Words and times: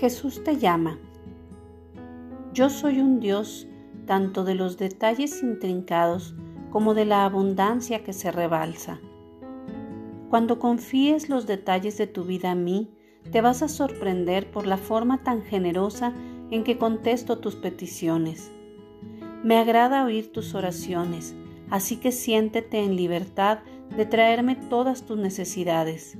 Jesús 0.00 0.42
te 0.42 0.56
llama. 0.56 0.98
Yo 2.54 2.70
soy 2.70 3.00
un 3.00 3.20
Dios 3.20 3.68
tanto 4.06 4.44
de 4.44 4.54
los 4.54 4.78
detalles 4.78 5.42
intrincados 5.42 6.34
como 6.70 6.94
de 6.94 7.04
la 7.04 7.26
abundancia 7.26 8.02
que 8.02 8.14
se 8.14 8.32
rebalsa. 8.32 8.98
Cuando 10.30 10.58
confíes 10.58 11.28
los 11.28 11.46
detalles 11.46 11.98
de 11.98 12.06
tu 12.06 12.24
vida 12.24 12.52
a 12.52 12.54
mí, 12.54 12.90
te 13.30 13.42
vas 13.42 13.62
a 13.62 13.68
sorprender 13.68 14.50
por 14.50 14.66
la 14.66 14.78
forma 14.78 15.22
tan 15.22 15.42
generosa 15.42 16.14
en 16.50 16.64
que 16.64 16.78
contesto 16.78 17.38
tus 17.38 17.56
peticiones. 17.56 18.50
Me 19.44 19.58
agrada 19.58 20.06
oír 20.06 20.32
tus 20.32 20.54
oraciones, 20.54 21.34
así 21.68 21.96
que 21.96 22.10
siéntete 22.10 22.78
en 22.78 22.96
libertad 22.96 23.58
de 23.94 24.06
traerme 24.06 24.56
todas 24.56 25.04
tus 25.04 25.18
necesidades. 25.18 26.16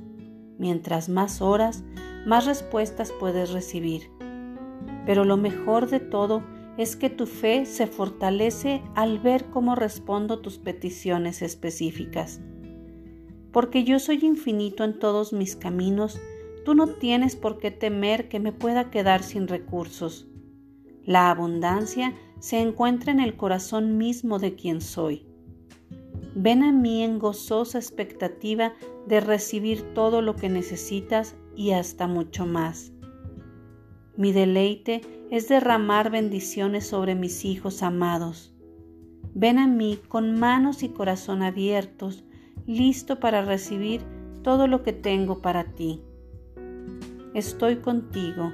Mientras 0.59 1.09
más 1.09 1.41
oras, 1.41 1.83
más 2.25 2.45
respuestas 2.45 3.11
puedes 3.19 3.51
recibir. 3.51 4.09
Pero 5.05 5.25
lo 5.25 5.37
mejor 5.37 5.89
de 5.89 5.99
todo 5.99 6.43
es 6.77 6.95
que 6.95 7.09
tu 7.09 7.25
fe 7.25 7.65
se 7.65 7.87
fortalece 7.87 8.81
al 8.95 9.19
ver 9.19 9.45
cómo 9.45 9.75
respondo 9.75 10.39
tus 10.39 10.57
peticiones 10.57 11.41
específicas. 11.41 12.41
Porque 13.51 13.83
yo 13.83 13.99
soy 13.99 14.19
infinito 14.23 14.83
en 14.83 14.97
todos 14.97 15.33
mis 15.33 15.55
caminos, 15.55 16.19
tú 16.63 16.73
no 16.73 16.87
tienes 16.87 17.35
por 17.35 17.57
qué 17.57 17.71
temer 17.71 18.29
que 18.29 18.39
me 18.39 18.53
pueda 18.53 18.89
quedar 18.89 19.23
sin 19.23 19.47
recursos. 19.47 20.27
La 21.03 21.29
abundancia 21.29 22.13
se 22.39 22.59
encuentra 22.59 23.11
en 23.11 23.19
el 23.19 23.35
corazón 23.35 23.97
mismo 23.97 24.39
de 24.39 24.55
quien 24.55 24.81
soy. 24.81 25.25
Ven 26.33 26.63
a 26.63 26.71
mí 26.71 27.03
en 27.03 27.19
gozosa 27.19 27.77
expectativa 27.77 28.73
de 29.05 29.19
recibir 29.19 29.93
todo 29.93 30.21
lo 30.21 30.35
que 30.35 30.47
necesitas 30.47 31.35
y 31.55 31.71
hasta 31.71 32.07
mucho 32.07 32.45
más. 32.45 32.91
Mi 34.17 34.31
deleite 34.33 35.01
es 35.29 35.47
derramar 35.47 36.11
bendiciones 36.11 36.85
sobre 36.85 37.15
mis 37.15 37.45
hijos 37.45 37.83
amados. 37.83 38.53
Ven 39.33 39.59
a 39.59 39.67
mí 39.67 39.99
con 40.07 40.37
manos 40.37 40.83
y 40.83 40.89
corazón 40.89 41.41
abiertos, 41.41 42.25
listo 42.67 43.19
para 43.19 43.41
recibir 43.43 44.01
todo 44.43 44.67
lo 44.67 44.83
que 44.83 44.93
tengo 44.93 45.41
para 45.41 45.73
ti. 45.75 46.01
Estoy 47.33 47.77
contigo 47.77 48.51